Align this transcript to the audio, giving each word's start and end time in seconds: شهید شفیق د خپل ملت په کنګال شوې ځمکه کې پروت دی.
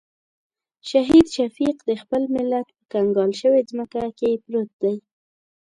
شهید 0.89 1.25
شفیق 1.35 1.77
د 1.89 1.91
خپل 2.01 2.21
ملت 2.35 2.67
په 2.77 2.83
کنګال 2.93 3.31
شوې 3.41 3.61
ځمکه 3.69 4.03
کې 4.17 4.41
پروت 4.43 4.69
دی. 4.83 4.95